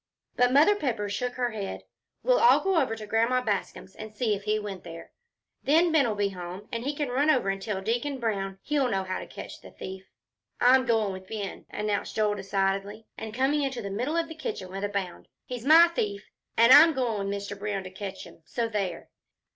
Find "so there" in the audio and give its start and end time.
18.43-19.11